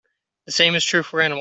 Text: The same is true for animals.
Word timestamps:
The 0.45 0.51
same 0.51 0.75
is 0.75 0.83
true 0.83 1.03
for 1.03 1.19
animals. 1.21 1.29